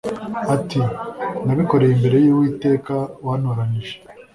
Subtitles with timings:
[0.55, 0.79] ati
[1.45, 3.95] “Nabikoreye imbere y’Uwiteka wantoranije